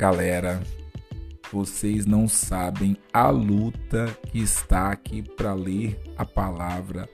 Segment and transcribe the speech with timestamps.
[0.00, 0.62] Galera,
[1.52, 7.06] vocês não sabem a luta que está aqui para ler a palavra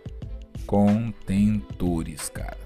[0.68, 2.56] contentores, cara.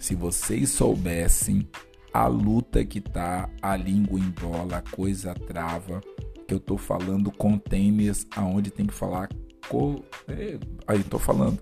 [0.00, 1.68] Se vocês soubessem
[2.12, 6.00] a luta que tá, a língua embola, a coisa trava,
[6.48, 9.28] que eu tô falando containers aonde tem que falar
[9.68, 10.04] co...
[10.26, 10.58] É,
[10.88, 11.60] aí tô falando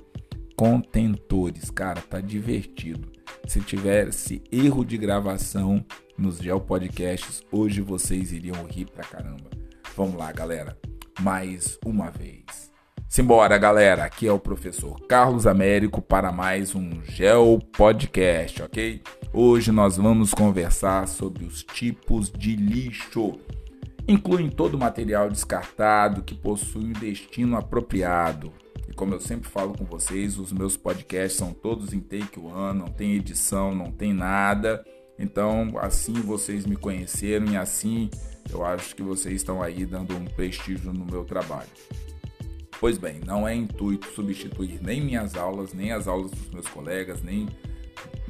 [0.56, 3.12] contentores, cara, tá divertido.
[3.46, 5.84] Se tivesse erro de gravação
[6.18, 9.48] nos Gel Podcasts, hoje vocês iriam rir pra caramba.
[9.96, 10.76] Vamos lá, galera.
[11.20, 12.72] Mais uma vez.
[13.08, 14.04] Simbora, galera.
[14.04, 19.00] Aqui é o professor Carlos Américo para mais um Gel Podcast, ok?
[19.32, 23.38] Hoje nós vamos conversar sobre os tipos de lixo.
[24.08, 28.52] Incluem todo material descartado que possui um destino apropriado,
[28.94, 32.88] como eu sempre falo com vocês, os meus podcasts são todos em take one, não
[32.88, 34.84] tem edição, não tem nada.
[35.18, 38.10] Então, assim vocês me conheceram e assim
[38.50, 41.68] eu acho que vocês estão aí dando um prestígio no meu trabalho.
[42.78, 47.22] Pois bem, não é intuito substituir nem minhas aulas, nem as aulas dos meus colegas,
[47.22, 47.48] nem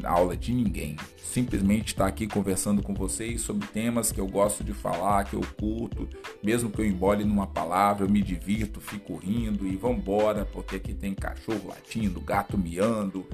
[0.04, 0.96] aula de ninguém.
[1.16, 5.34] Simplesmente estar tá aqui conversando com vocês sobre temas que eu gosto de falar, que
[5.34, 6.08] eu curto,
[6.42, 10.94] mesmo que eu embole numa palavra, eu me divirto, fico rindo e vambora, porque aqui
[10.94, 13.26] tem cachorro latindo, gato miando,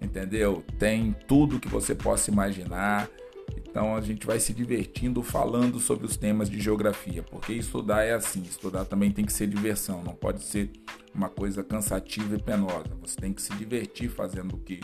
[0.00, 0.62] entendeu?
[0.78, 3.08] Tem tudo que você possa imaginar.
[3.56, 8.12] Então a gente vai se divertindo falando sobre os temas de geografia, porque estudar é
[8.12, 10.70] assim, estudar também tem que ser diversão, não pode ser
[11.14, 12.96] uma coisa cansativa e penosa.
[13.00, 14.80] Você tem que se divertir fazendo o que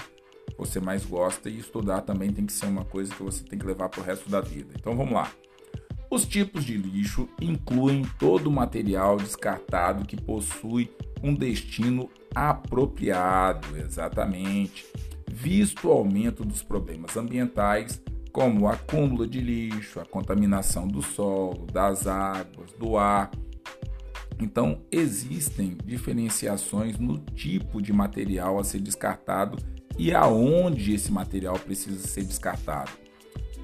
[0.57, 3.67] você mais gosta e estudar também tem que ser uma coisa que você tem que
[3.67, 4.73] levar para o resto da vida.
[4.79, 5.31] Então vamos lá.
[6.11, 10.91] Os tipos de lixo incluem todo o material descartado que possui
[11.23, 14.87] um destino apropriado, exatamente,
[15.29, 18.01] visto o aumento dos problemas ambientais,
[18.31, 23.31] como o acúmulo de lixo, a contaminação do solo, das águas, do ar.
[24.39, 29.57] Então, existem diferenciações no tipo de material a ser descartado
[29.99, 32.91] e aonde esse material precisa ser descartado.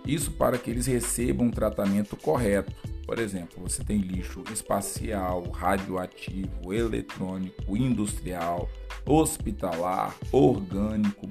[0.06, 2.72] Isso para que eles recebam um tratamento correto.
[3.06, 8.68] Por exemplo, você tem lixo espacial, radioativo, eletrônico, industrial,
[9.04, 11.28] hospitalar, orgânico,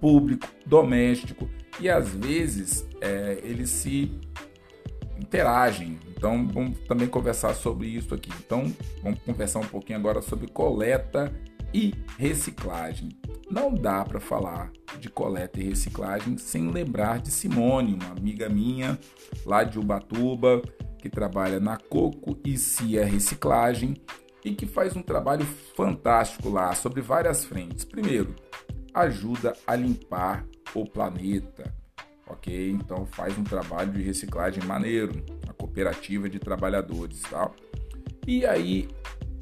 [0.00, 1.48] público, doméstico
[1.80, 4.12] e às vezes é, eles se
[5.18, 5.98] interagem.
[6.14, 8.30] Então vamos também conversar sobre isso aqui.
[8.44, 8.72] Então
[9.02, 11.32] vamos conversar um pouquinho agora sobre coleta
[11.76, 13.10] e reciclagem.
[13.50, 18.98] Não dá para falar de coleta e reciclagem sem lembrar de Simone, uma amiga minha
[19.44, 20.62] lá de Ubatuba,
[20.98, 23.94] que trabalha na Coco e Cia Reciclagem
[24.42, 25.44] e que faz um trabalho
[25.76, 27.84] fantástico lá sobre várias frentes.
[27.84, 28.34] Primeiro,
[28.94, 31.74] ajuda a limpar o planeta,
[32.26, 32.70] ok?
[32.70, 37.54] Então faz um trabalho de reciclagem maneiro, a cooperativa de trabalhadores, tal.
[38.26, 38.88] E aí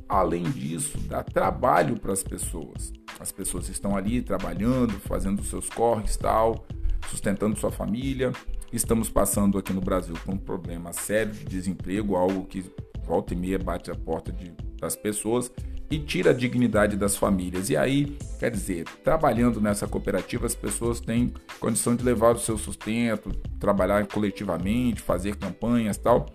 [0.08, 2.92] Além disso, dá trabalho para as pessoas.
[3.18, 6.66] As pessoas estão ali trabalhando, fazendo seus corres, tal,
[7.10, 8.32] sustentando sua família.
[8.72, 12.64] Estamos passando aqui no Brasil por um problema sério de desemprego, algo que
[13.04, 15.50] volta e meia bate a porta de, das pessoas
[15.90, 17.70] e tira a dignidade das famílias.
[17.70, 22.58] E aí, quer dizer, trabalhando nessa cooperativa, as pessoas têm condição de levar o seu
[22.58, 26.26] sustento, trabalhar coletivamente, fazer campanhas, tal.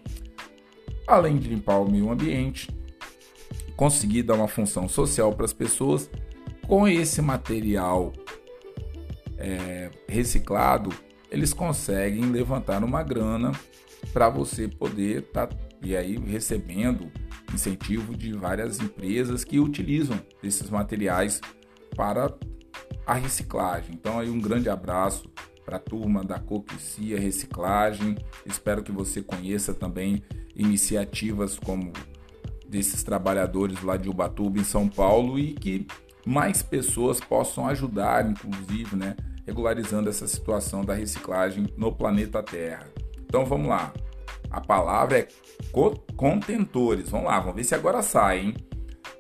[1.08, 2.70] Além de limpar o meio ambiente,
[3.80, 6.10] conseguir dar uma função social para as pessoas
[6.68, 8.12] com esse material
[9.38, 10.90] é, reciclado,
[11.32, 13.54] eles conseguem levantar uma grana
[14.12, 17.10] para você poder estar tá, e aí recebendo
[17.54, 21.40] incentivo de várias empresas que utilizam esses materiais
[21.96, 22.36] para
[23.08, 23.96] a reciclagem.
[23.96, 25.32] Então aí um grande abraço
[25.64, 28.18] para a turma da Coquicia Reciclagem.
[28.46, 30.22] Espero que você conheça também
[30.54, 31.94] iniciativas como
[32.70, 35.88] desses trabalhadores lá de Ubatuba, em São Paulo, e que
[36.26, 39.16] mais pessoas possam ajudar, inclusive, né,
[39.46, 42.88] regularizando essa situação da reciclagem no planeta Terra.
[43.26, 43.92] Então vamos lá.
[44.52, 45.28] A palavra é
[46.16, 47.10] contentores.
[47.10, 48.56] Vamos lá, vamos ver se agora sai, hein?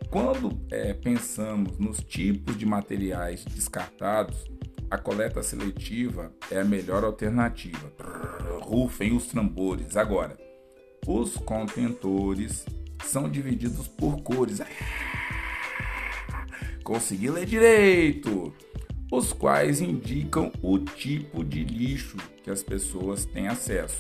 [0.10, 4.50] Quando é, pensamos nos tipos de materiais descartados,
[4.90, 7.92] a coleta seletiva é a melhor alternativa.
[8.62, 9.96] Rufem os tambores.
[9.96, 10.36] Agora,
[11.06, 12.66] os contentores
[13.04, 14.62] são divididos por cores.
[16.84, 18.54] Consegui ler direito!
[19.12, 23.98] Os quais indicam o tipo de lixo que as pessoas têm acesso.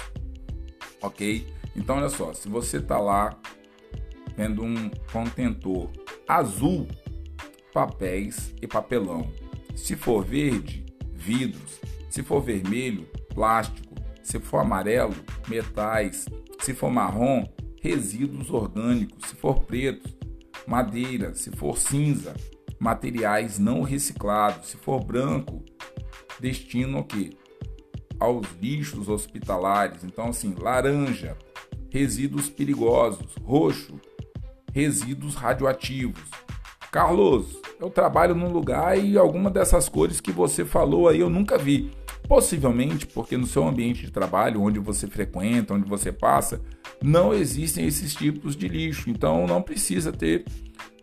[1.01, 1.47] Ok?
[1.75, 3.35] Então, olha só, se você está lá
[4.35, 5.89] vendo um contentor
[6.27, 6.87] azul,
[7.73, 9.31] papéis e papelão.
[9.75, 11.79] Se for verde, vidros.
[12.09, 13.95] Se for vermelho, plástico.
[14.21, 15.15] Se for amarelo,
[15.47, 16.25] metais.
[16.59, 17.45] Se Se for marrom,
[17.81, 19.29] resíduos orgânicos.
[19.29, 20.09] Se for preto,
[20.67, 21.33] madeira.
[21.33, 22.35] Se for cinza,
[22.79, 24.69] materiais não reciclados.
[24.69, 25.63] Se for branco,
[26.39, 27.31] destino o quê?
[28.19, 30.03] Aos lixos hospitalares.
[30.03, 31.37] Então, assim, laranja,
[31.89, 33.35] resíduos perigosos.
[33.43, 33.99] Roxo,
[34.73, 36.29] resíduos radioativos.
[36.91, 41.57] Carlos, eu trabalho num lugar e alguma dessas cores que você falou aí eu nunca
[41.57, 41.91] vi.
[42.27, 46.61] Possivelmente porque no seu ambiente de trabalho, onde você frequenta, onde você passa,
[47.01, 49.09] não existem esses tipos de lixo.
[49.09, 50.45] Então não precisa ter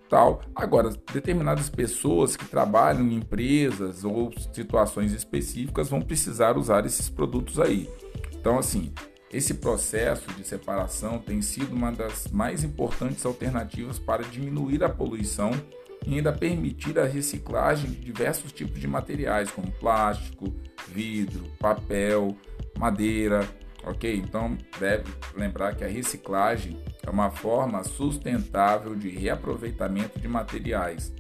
[0.09, 0.43] tal.
[0.55, 7.59] Agora, determinadas pessoas que trabalham em empresas ou situações específicas vão precisar usar esses produtos
[7.59, 7.89] aí.
[8.33, 8.93] Então, assim,
[9.33, 15.51] esse processo de separação tem sido uma das mais importantes alternativas para diminuir a poluição
[16.07, 20.55] e ainda permitir a reciclagem de diversos tipos de materiais, como plástico,
[20.89, 22.37] vidro, papel,
[22.79, 23.41] madeira,
[23.87, 24.17] ok?
[24.17, 25.05] Então deve
[25.35, 31.15] lembrar que a reciclagem é uma forma sustentável de reaproveitamento de materiais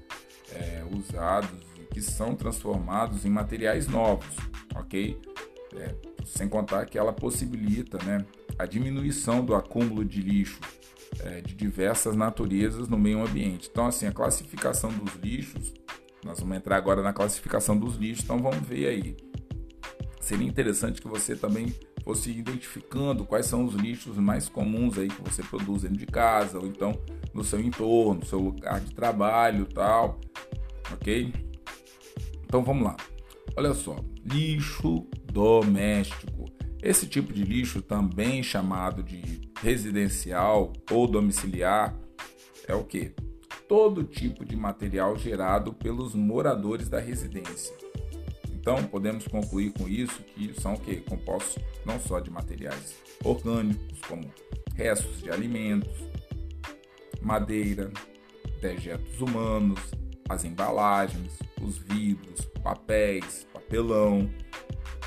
[0.52, 4.36] é, usados que são transformados em materiais novos,
[4.74, 5.18] ok?
[5.76, 5.94] É,
[6.26, 8.26] sem contar que ela possibilita né,
[8.58, 10.60] a diminuição do acúmulo de lixo
[11.20, 13.68] é, de diversas naturezas no meio ambiente.
[13.70, 15.72] Então, assim, a classificação dos lixos,
[16.24, 19.16] nós vamos entrar agora na classificação dos lixos, então vamos ver aí.
[20.20, 21.72] Seria interessante que você também
[22.06, 26.56] fosse identificando quais são os lixos mais comuns aí que você produz dentro de casa,
[26.56, 26.96] ou então
[27.34, 30.20] no seu entorno, no seu lugar de trabalho tal,
[30.92, 31.34] ok?
[32.44, 32.96] Então vamos lá.
[33.56, 36.44] Olha só, lixo doméstico.
[36.80, 41.98] Esse tipo de lixo, também chamado de residencial ou domiciliar,
[42.68, 43.12] é o que?
[43.68, 47.85] Todo tipo de material gerado pelos moradores da residência.
[48.66, 50.96] Então, podemos concluir com isso que são o?
[50.96, 54.28] Compostos não só de materiais orgânicos, como
[54.74, 55.96] restos de alimentos,
[57.22, 57.92] madeira,
[58.60, 59.78] dejetos humanos,
[60.28, 64.28] as embalagens, os vidros, papéis, papelão.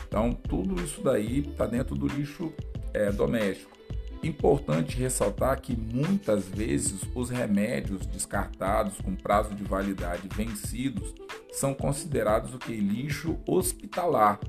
[0.08, 2.54] Então, tudo isso daí está dentro do lixo
[2.94, 3.78] é, doméstico.
[4.22, 11.14] Importante ressaltar que muitas vezes os remédios descartados com prazo de validade vencidos
[11.52, 14.40] são considerados o que lixo hospitalar.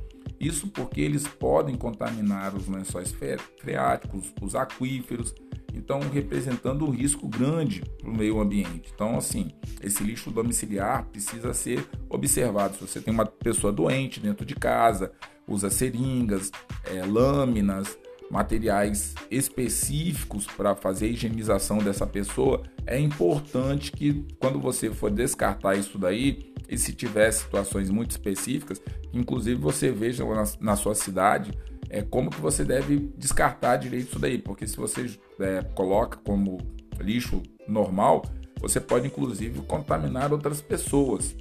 [0.40, 3.14] Isso porque eles podem contaminar os lençóis
[3.58, 5.34] freáticos, os aquíferos,
[5.74, 8.90] então representando um risco grande para o meio ambiente.
[8.92, 9.52] Então, assim,
[9.82, 12.74] esse lixo domiciliar precisa ser observado.
[12.74, 15.12] Se você tem uma pessoa doente dentro de casa,
[15.46, 16.50] usa seringas,
[16.84, 17.98] é, lâminas,
[18.30, 25.74] materiais específicos para fazer a higienização dessa pessoa, é importante que quando você for descartar
[25.76, 28.80] isso daí, e se tiver situações muito específicas,
[29.12, 31.50] inclusive você veja na, na sua cidade
[31.88, 35.10] é, como que você deve descartar direito isso daí, porque se você
[35.40, 36.58] é, coloca como
[37.00, 38.24] lixo normal,
[38.60, 41.34] você pode inclusive contaminar outras pessoas,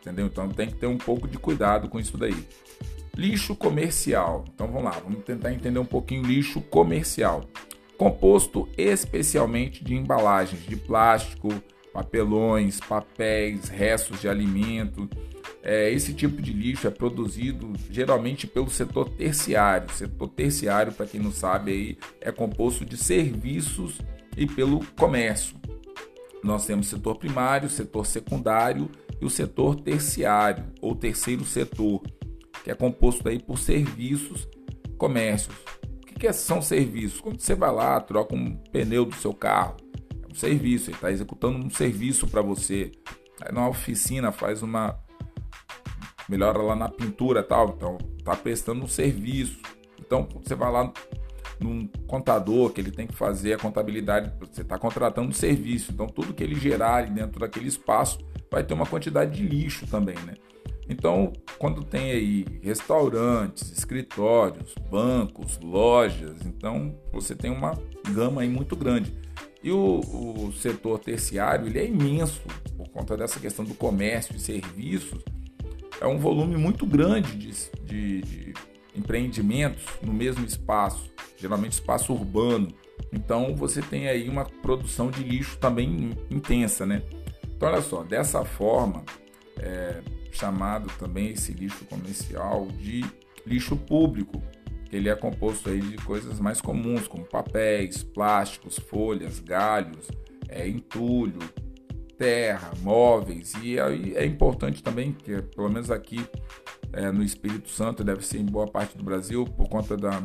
[0.00, 0.26] entendeu?
[0.26, 2.46] Então tem que ter um pouco de cuidado com isso daí.
[3.16, 4.44] Lixo comercial.
[4.54, 7.44] Então vamos lá, vamos tentar entender um pouquinho lixo comercial.
[7.96, 11.48] Composto especialmente de embalagens de plástico,
[11.94, 15.08] papelões, papéis, restos de alimento.
[15.62, 19.90] É, esse tipo de lixo é produzido geralmente pelo setor terciário.
[19.92, 23.98] Setor terciário, para quem não sabe, aí, é composto de serviços
[24.36, 25.56] e pelo comércio.
[26.44, 32.02] Nós temos setor primário, setor secundário e o setor terciário ou terceiro setor
[32.66, 34.48] que é composto aí por serviços,
[34.98, 35.54] comércios.
[36.02, 37.20] O que, que são serviços?
[37.20, 39.76] Quando você vai lá, troca um pneu do seu carro,
[40.20, 42.90] é um serviço, ele está executando um serviço para você.
[43.40, 44.98] Aí na oficina faz uma
[46.28, 49.60] melhora lá na pintura tal, então está prestando um serviço.
[50.00, 50.92] Então você vai lá
[51.60, 56.08] num contador que ele tem que fazer a contabilidade, você está contratando um serviço, então
[56.08, 58.18] tudo que ele gerar ali dentro daquele espaço
[58.50, 60.34] vai ter uma quantidade de lixo também, né?
[60.88, 67.76] Então, quando tem aí restaurantes, escritórios, bancos, lojas, então você tem uma
[68.12, 69.12] gama aí muito grande.
[69.62, 72.40] E o, o setor terciário ele é imenso
[72.76, 75.24] por conta dessa questão do comércio e serviços.
[76.00, 77.50] É um volume muito grande de,
[77.82, 78.54] de, de
[78.94, 82.68] empreendimentos no mesmo espaço, geralmente espaço urbano.
[83.12, 87.02] Então você tem aí uma produção de lixo também intensa, né?
[87.56, 89.04] Então olha só, dessa forma,
[89.58, 90.00] é,
[90.36, 93.04] chamado também esse lixo comercial de
[93.46, 94.42] lixo público,
[94.92, 100.08] ele é composto aí de coisas mais comuns, como papéis, plásticos, folhas, galhos,
[100.48, 101.38] é, entulho,
[102.16, 103.52] terra, móveis.
[103.62, 106.24] E aí é importante também, que pelo menos aqui
[106.92, 110.22] é, no Espírito Santo, deve ser em boa parte do Brasil, por conta da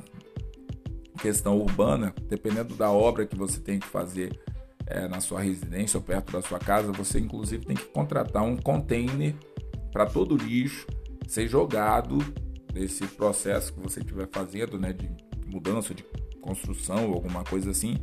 [1.19, 4.39] questão urbana, dependendo da obra que você tem que fazer
[4.85, 8.57] é, na sua residência ou perto da sua casa, você inclusive tem que contratar um
[8.57, 9.35] container
[9.91, 10.87] para todo lixo
[11.27, 12.17] ser jogado
[12.73, 15.09] nesse processo que você estiver fazendo, né, de
[15.47, 16.03] mudança de
[16.41, 17.97] construção ou alguma coisa assim,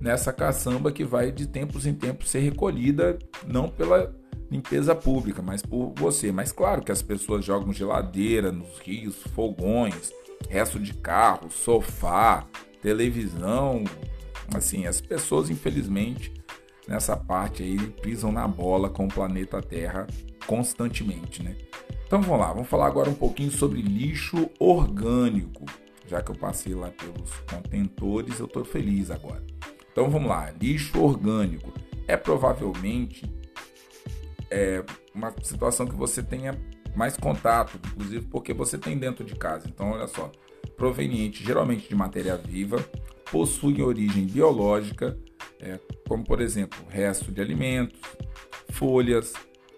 [0.00, 4.14] nessa caçamba que vai de tempos em tempos ser recolhida não pela
[4.50, 6.30] limpeza pública, mas por você.
[6.30, 10.12] Mas claro que as pessoas jogam geladeira nos rios, fogões,
[10.48, 12.46] resto de carro, sofá,
[12.80, 13.84] televisão,
[14.54, 16.32] assim, as pessoas infelizmente
[16.86, 20.06] nessa parte aí pisam na bola com o planeta Terra
[20.46, 21.56] constantemente, né?
[22.06, 25.64] Então vamos lá, vamos falar agora um pouquinho sobre lixo orgânico.
[26.06, 29.42] Já que eu passei lá pelos contentores, eu estou feliz agora.
[29.90, 31.72] Então vamos lá, lixo orgânico
[32.06, 33.24] é provavelmente
[34.50, 34.84] é,
[35.14, 36.58] uma situação que você tenha
[36.94, 39.66] mais contato, inclusive porque você tem dentro de casa.
[39.68, 40.30] Então olha só,
[40.76, 42.76] proveniente geralmente de matéria viva,
[43.30, 45.16] possui origem biológica,
[45.60, 47.98] é, como por exemplo resto de alimentos,
[48.70, 49.32] folhas,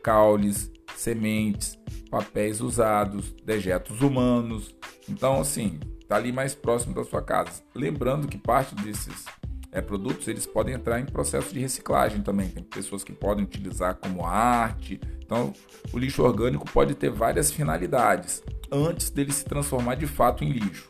[0.04, 1.78] caules, sementes,
[2.10, 4.76] papéis usados, dejetos humanos.
[5.08, 7.62] Então assim, tá ali mais próximo da sua casa.
[7.74, 9.24] Lembrando que parte desses
[9.72, 12.48] é, produtos, eles podem entrar em processo de reciclagem também.
[12.48, 15.00] Tem pessoas que podem utilizar como arte.
[15.20, 15.52] Então,
[15.92, 20.88] o lixo orgânico pode ter várias finalidades antes dele se transformar de fato em lixo.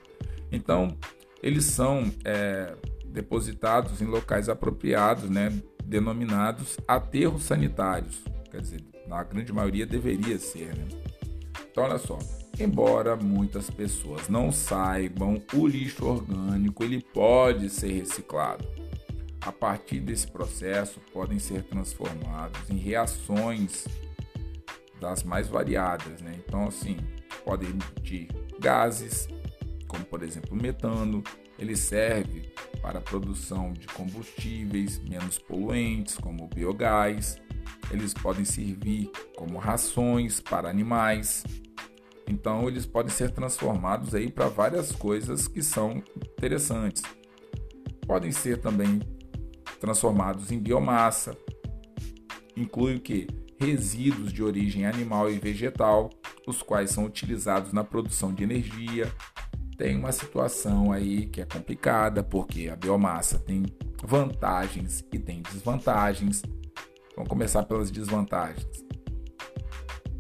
[0.52, 0.99] Então,
[1.42, 2.75] eles são é,
[3.06, 5.52] depositados em locais apropriados, né,
[5.85, 8.23] denominados aterros sanitários.
[8.50, 10.75] Quer dizer, na grande maioria deveria ser.
[10.76, 10.88] Né?
[11.70, 12.18] Então, olha só.
[12.58, 18.64] Embora muitas pessoas não saibam, o lixo orgânico ele pode ser reciclado.
[19.40, 23.87] A partir desse processo, podem ser transformados em reações
[25.00, 26.37] das mais variadas, né?
[26.46, 26.96] Então, assim,
[27.44, 29.28] podem emitir gases,
[29.87, 31.23] como por exemplo metano.
[31.58, 37.38] Ele serve para a produção de combustíveis menos poluentes, como o biogás.
[37.90, 41.44] Eles podem servir como rações para animais,
[42.28, 47.02] então eles podem ser transformados aí para várias coisas que são interessantes.
[48.06, 49.00] Podem ser também
[49.80, 51.37] transformados em biomassa.
[52.56, 53.26] Inclui o que?
[53.59, 56.11] Resíduos de origem animal e vegetal,
[56.47, 59.12] os quais são utilizados na produção de energia.
[59.76, 63.64] Tem uma situação aí que é complicada, porque a biomassa tem
[64.02, 66.42] vantagens e tem desvantagens.
[67.14, 68.85] Vamos começar pelas desvantagens.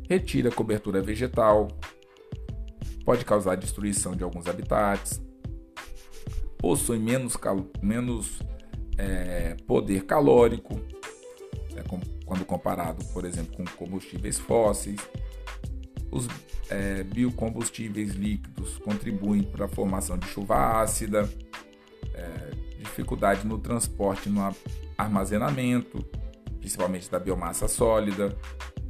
[0.08, 1.68] Retira a cobertura vegetal,
[3.04, 5.20] pode causar destruição de alguns habitats,
[6.58, 7.36] possui menos,
[7.82, 8.38] menos
[8.96, 10.80] é, poder calórico,
[11.76, 15.00] é, com, quando comparado, por exemplo, com combustíveis fósseis.
[16.10, 16.28] Os
[16.70, 21.28] é, biocombustíveis líquidos contribuem para a formação de chuva ácida,
[22.14, 24.54] é, dificuldade no transporte no
[24.96, 26.04] armazenamento,
[26.64, 28.34] principalmente da biomassa sólida,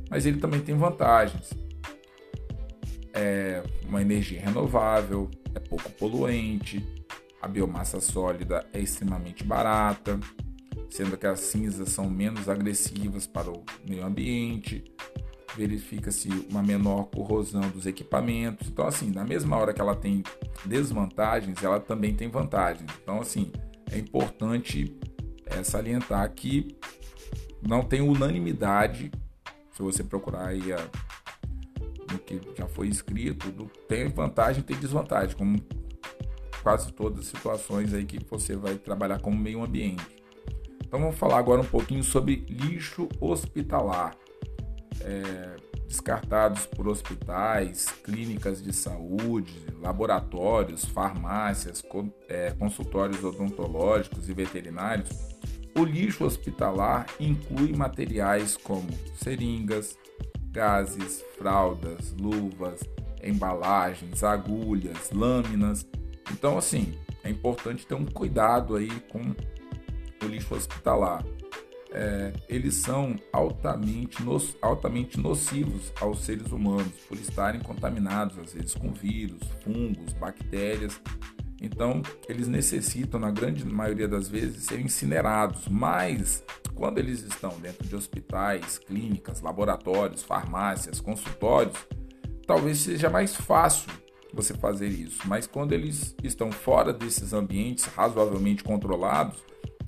[0.08, 1.50] mas ele também tem vantagens
[3.14, 6.84] é uma energia renovável, é pouco poluente,
[7.40, 10.18] a biomassa sólida é extremamente barata,
[10.90, 14.84] sendo que as cinzas são menos agressivas para o meio ambiente,
[15.56, 18.66] verifica-se uma menor corrosão dos equipamentos.
[18.68, 20.24] Então, assim, na mesma hora que ela tem
[20.64, 22.90] desvantagens, ela também tem vantagens.
[23.00, 23.52] Então, assim,
[23.92, 24.98] é importante
[25.46, 26.76] é, salientar que
[27.66, 29.10] não tem unanimidade.
[29.72, 30.78] Se você procurar aí a
[32.18, 33.50] que já foi escrito,
[33.88, 35.60] tem vantagem e tem desvantagem, como
[36.62, 40.06] quase todas as situações aí que você vai trabalhar como meio ambiente.
[40.86, 44.16] Então vamos falar agora um pouquinho sobre lixo hospitalar.
[45.00, 45.56] É,
[45.88, 51.84] descartados por hospitais, clínicas de saúde, laboratórios, farmácias,
[52.28, 55.10] é, consultórios odontológicos e veterinários,
[55.76, 59.98] o lixo hospitalar inclui materiais como seringas,
[60.50, 62.80] gases, fraldas, luvas,
[63.22, 65.86] embalagens, agulhas, lâminas.
[66.30, 69.20] Então, assim, é importante ter um cuidado aí com
[70.24, 71.24] o lixo hospitalar.
[71.90, 78.74] É, eles são altamente, no, altamente nocivos aos seres humanos por estarem contaminados, às vezes,
[78.74, 81.00] com vírus, fungos, bactérias.
[81.60, 86.44] Então, eles necessitam, na grande maioria das vezes, ser incinerados, mas
[86.74, 91.76] quando eles estão dentro de hospitais, clínicas, laboratórios, farmácias, consultórios,
[92.46, 93.90] talvez seja mais fácil
[94.32, 95.20] você fazer isso.
[95.26, 99.42] Mas quando eles estão fora desses ambientes razoavelmente controlados,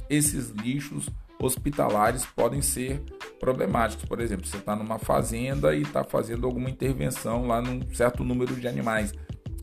[0.09, 3.03] esses lixos hospitalares podem ser
[3.39, 4.05] problemáticos.
[4.07, 8.55] Por exemplo, você está numa fazenda e está fazendo alguma intervenção lá num certo número
[8.55, 9.13] de animais.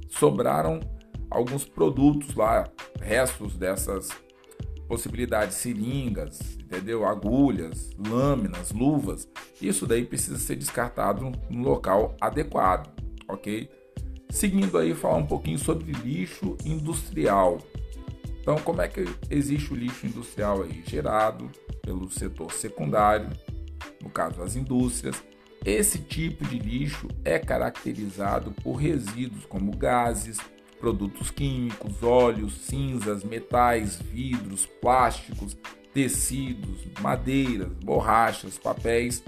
[0.10, 0.80] Sobraram
[1.34, 2.70] alguns produtos lá,
[3.02, 4.10] restos dessas
[4.88, 7.06] possibilidades, seringas, entendeu?
[7.06, 9.28] Agulhas, lâminas, luvas.
[9.62, 12.92] Isso daí precisa ser descartado no local adequado,
[13.28, 13.70] ok?
[14.30, 17.60] Seguindo aí, falar um pouquinho sobre lixo industrial.
[18.42, 20.84] Então, como é que existe o lixo industrial aí?
[20.86, 21.50] Gerado
[21.82, 23.30] pelo setor secundário,
[24.02, 25.24] no caso as indústrias.
[25.66, 30.38] Esse tipo de lixo é caracterizado por resíduos como gases,
[30.84, 35.58] produtos químicos, óleos, cinzas, metais, vidros, plásticos,
[35.94, 39.24] tecidos, madeiras, borrachas, papéis,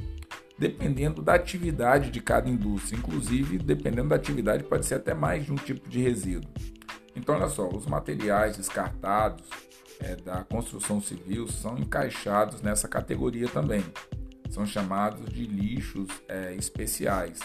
[0.59, 2.97] dependendo da atividade de cada indústria.
[2.97, 6.51] Inclusive, dependendo da atividade, pode ser até mais de um tipo de resíduo.
[7.15, 9.45] Então, olha só, os materiais descartados
[10.01, 13.81] é, da construção civil são encaixados nessa categoria também.
[14.50, 17.39] São chamados de lixos é, especiais,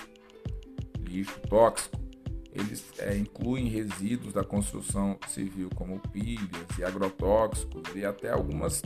[0.99, 2.10] lixo tóxico.
[2.61, 8.83] Eles é, incluem resíduos da construção civil, como pilhas e agrotóxicos, e até algumas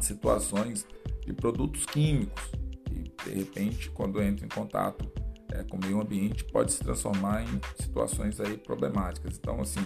[0.00, 0.86] situações
[1.24, 2.42] de produtos químicos,
[2.84, 5.10] que de repente, quando entra em contato
[5.50, 9.36] é, com o meio ambiente, pode se transformar em situações aí problemáticas.
[9.38, 9.80] Então, assim,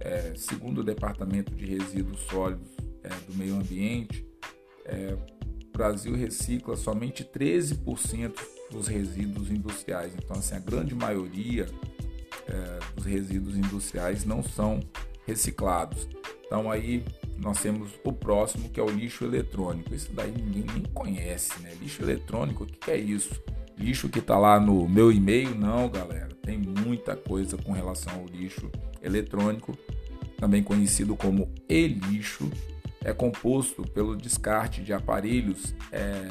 [0.00, 2.68] é, segundo o Departamento de Resíduos Sólidos
[3.02, 4.26] é, do Meio Ambiente,
[4.84, 8.34] é, o Brasil recicla somente 13%
[8.70, 10.12] dos resíduos industriais.
[10.14, 11.66] Então, assim, a grande maioria
[12.48, 14.80] é, dos resíduos industriais não são
[15.26, 16.08] reciclados.
[16.46, 17.04] Então, aí
[17.36, 19.94] nós temos o próximo que é o lixo eletrônico.
[19.94, 21.72] Isso daí ninguém nem conhece, né?
[21.80, 23.40] Lixo eletrônico, o que é isso?
[23.76, 25.54] Lixo que está lá no meu e-mail?
[25.54, 26.28] Não, galera.
[26.42, 28.70] Tem muita coisa com relação ao lixo
[29.02, 29.76] eletrônico,
[30.38, 32.50] também conhecido como e-lixo.
[33.04, 36.28] É composto pelo descarte de aparelhos é,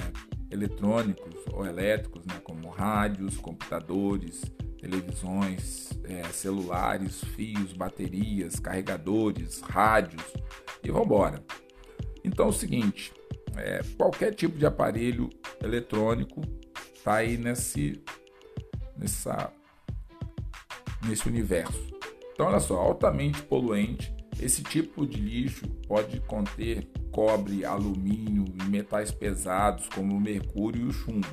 [0.51, 4.41] eletrônicos ou elétricos, né, como rádios, computadores,
[4.79, 10.24] televisões, é, celulares, fios, baterias, carregadores, rádios
[10.83, 11.43] e vamos embora.
[12.24, 13.13] Então é o seguinte,
[13.55, 15.29] é, qualquer tipo de aparelho
[15.61, 16.41] eletrônico
[16.96, 18.01] está aí nesse,
[18.98, 19.51] nessa,
[21.05, 21.87] nesse universo.
[22.33, 29.11] Então olha só, altamente poluente, esse tipo de lixo pode conter cobre, alumínio e metais
[29.11, 31.27] pesados como o mercúrio e o chumbo.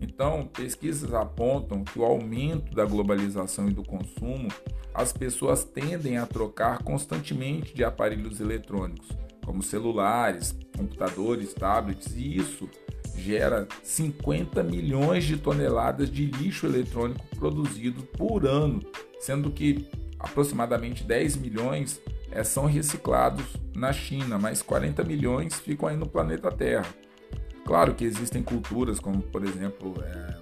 [0.00, 4.48] Então, pesquisas apontam que o aumento da globalização e do consumo,
[4.94, 9.08] as pessoas tendem a trocar constantemente de aparelhos eletrônicos,
[9.44, 12.68] como celulares, computadores, tablets, e isso
[13.16, 18.80] gera 50 milhões de toneladas de lixo eletrônico produzido por ano,
[19.18, 25.96] sendo que aproximadamente 10 milhões é, são reciclados na China, mas 40 milhões ficam aí
[25.96, 26.86] no planeta Terra.
[27.68, 30.38] Claro que existem culturas, como por exemplo é,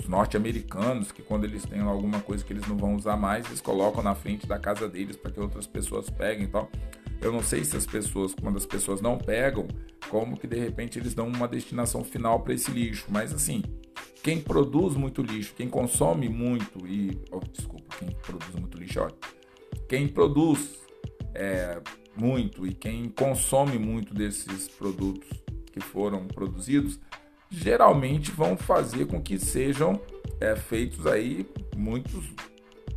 [0.00, 3.60] os norte-americanos, que quando eles têm alguma coisa que eles não vão usar mais, eles
[3.60, 6.70] colocam na frente da casa deles para que outras pessoas peguem e tal.
[7.20, 9.68] Eu não sei se as pessoas, quando as pessoas não pegam,
[10.08, 13.04] como que de repente eles dão uma destinação final para esse lixo.
[13.10, 13.62] Mas assim,
[14.22, 17.20] quem produz muito lixo, quem consome muito e.
[17.30, 19.14] Oh, desculpa, quem produz muito lixo, olha.
[19.86, 20.80] Quem produz
[21.34, 21.82] é,
[22.16, 25.28] muito e quem consome muito desses produtos
[25.72, 27.00] que foram produzidos,
[27.50, 30.00] geralmente vão fazer com que sejam
[30.40, 32.24] é, feitos aí muitos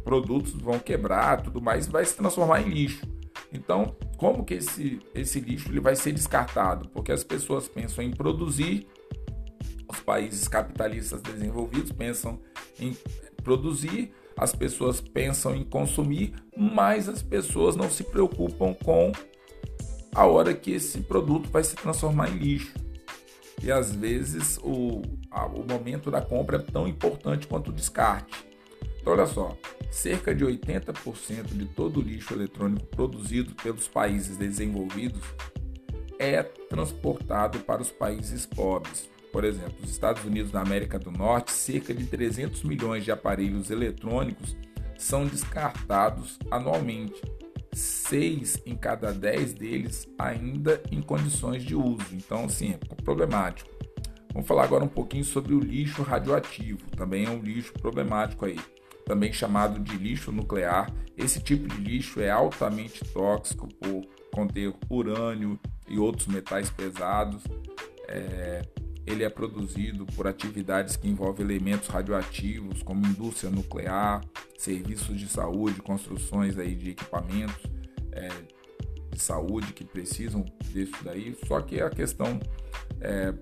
[0.04, 3.08] produtos vão quebrar, tudo mais, vai se transformar em lixo.
[3.52, 6.90] Então, como que esse, esse lixo ele vai ser descartado?
[6.90, 8.88] Porque as pessoas pensam em produzir,
[9.88, 12.40] os países capitalistas desenvolvidos pensam
[12.80, 12.98] em
[13.44, 19.12] produzir, as pessoas pensam em consumir, mas as pessoas não se preocupam com
[20.14, 22.74] a hora que esse produto vai se transformar em lixo.
[23.62, 28.46] E às vezes o, a, o momento da compra é tão importante quanto o descarte.
[29.00, 29.58] Então, olha só,
[29.92, 35.22] cerca de 80% de todo o lixo eletrônico produzido pelos países desenvolvidos
[36.20, 39.10] é transportado para os países pobres.
[39.32, 43.72] Por exemplo, os Estados Unidos da América do Norte, cerca de 300 milhões de aparelhos
[43.72, 44.56] eletrônicos
[44.98, 47.20] são descartados anualmente
[47.74, 52.06] seis em cada dez deles ainda em condições de uso.
[52.14, 53.70] Então, assim, é problemático.
[54.34, 56.80] Vamos falar agora um pouquinho sobre o lixo radioativo.
[56.98, 58.60] Também é um lixo problemático aí,
[59.06, 60.92] também chamado de lixo nuclear.
[61.16, 64.02] Esse tipo de lixo é altamente tóxico por
[64.34, 67.44] conter urânio e outros metais pesados.
[68.08, 68.64] É,
[69.06, 74.24] ele é produzido por atividades que envolvem elementos radioativos, como indústria nuclear,
[74.58, 77.64] serviços de saúde, construções aí de equipamentos
[78.12, 78.30] é,
[79.12, 81.38] de saúde que precisam disso daí.
[81.46, 82.40] Só que a questão
[83.02, 83.34] é,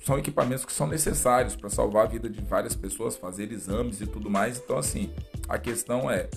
[0.00, 4.06] são equipamentos que são necessários para salvar a vida de várias pessoas, fazer exames e
[4.06, 4.58] tudo mais.
[4.58, 5.12] Então, assim,
[5.48, 6.28] a questão é: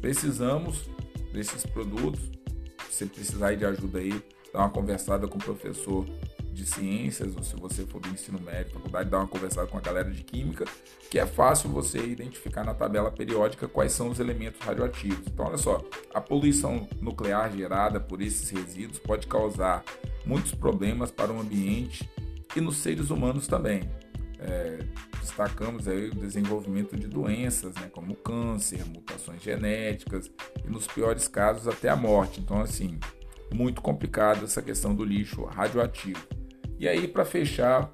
[0.00, 0.88] precisamos
[1.32, 2.20] desses produtos.
[2.90, 6.06] Se precisar de ajuda aí, dá uma conversada com o professor
[6.54, 9.80] de ciências, ou se você for do ensino médio, faculdade, dá uma conversada com a
[9.80, 10.64] galera de química,
[11.10, 15.26] que é fácil você identificar na tabela periódica quais são os elementos radioativos.
[15.26, 19.84] Então, olha só, a poluição nuclear gerada por esses resíduos pode causar
[20.24, 22.08] muitos problemas para o ambiente
[22.56, 23.82] e nos seres humanos também.
[24.38, 24.78] É,
[25.20, 30.30] destacamos aí o desenvolvimento de doenças, né, como câncer, mutações genéticas
[30.64, 32.40] e nos piores casos até a morte.
[32.40, 32.98] Então, assim,
[33.52, 36.20] muito complicado essa questão do lixo radioativo.
[36.78, 37.92] E aí, para fechar,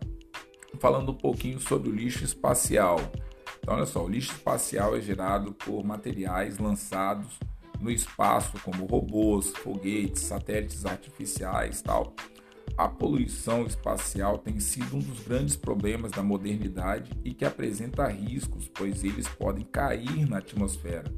[0.79, 2.99] falando um pouquinho sobre o lixo espacial.
[3.59, 7.39] Então, olha só, o lixo espacial é gerado por materiais lançados
[7.81, 12.15] no espaço, como robôs, foguetes, satélites artificiais, tal,
[12.77, 18.69] a poluição espacial tem sido um dos grandes problemas da modernidade e que apresenta riscos,
[18.69, 21.13] pois eles podem cair na atmosfera.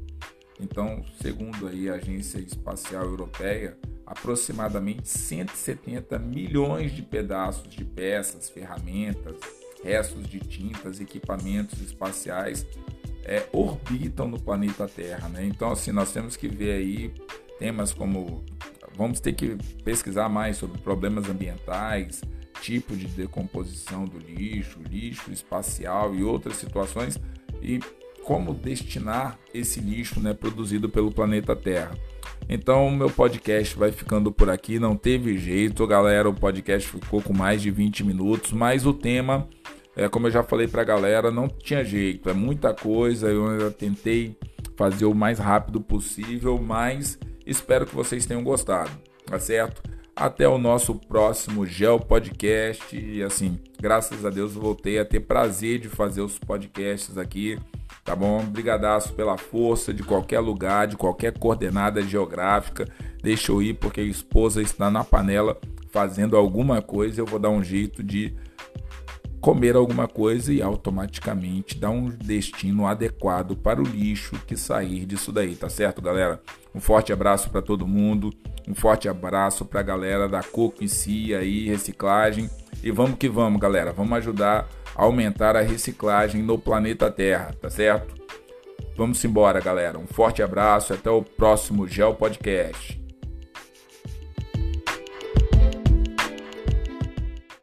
[0.59, 9.35] Então, segundo aí a Agência Espacial Europeia, aproximadamente 170 milhões de pedaços de peças, ferramentas,
[9.83, 12.65] restos de tintas, equipamentos espaciais
[13.25, 15.29] é, orbitam no planeta Terra.
[15.29, 15.45] Né?
[15.45, 17.13] Então, assim, nós temos que ver aí
[17.59, 18.43] temas como
[18.95, 22.21] vamos ter que pesquisar mais sobre problemas ambientais,
[22.61, 27.19] tipo de decomposição do lixo, lixo espacial e outras situações
[27.61, 27.79] e
[28.23, 31.91] como destinar esse lixo né, produzido pelo planeta Terra.
[32.47, 34.79] Então, meu podcast vai ficando por aqui.
[34.79, 36.29] Não teve jeito, galera.
[36.29, 39.47] O podcast ficou com mais de 20 minutos, mas o tema,
[39.95, 42.29] é, como eu já falei para a galera, não tinha jeito.
[42.29, 43.27] É muita coisa.
[43.27, 44.37] Eu tentei
[44.75, 48.91] fazer o mais rápido possível, mas Espero que vocês tenham gostado,
[49.25, 49.83] tá certo?
[50.15, 52.95] Até o nosso próximo Gel Podcast.
[52.95, 57.59] E assim, graças a Deus voltei a ter prazer de fazer os podcasts aqui,
[58.03, 58.43] tá bom?
[58.43, 62.87] Brigadaço pela força de qualquer lugar, de qualquer coordenada geográfica.
[63.21, 65.57] Deixa eu ir porque a esposa está na panela
[65.91, 68.35] fazendo alguma coisa, eu vou dar um jeito de
[69.39, 75.31] comer alguma coisa e automaticamente dar um destino adequado para o lixo que sair disso
[75.31, 76.41] daí, tá certo, galera?
[76.73, 78.31] Um forte abraço para todo mundo,
[78.67, 82.49] um forte abraço para a galera da Coco e Si aí, reciclagem.
[82.81, 83.91] E vamos que vamos, galera.
[83.91, 88.15] Vamos ajudar aumentar a reciclagem no planeta Terra, tá certo?
[88.95, 89.97] Vamos embora, galera.
[89.97, 93.02] Um forte abraço e até o próximo Gel Podcast.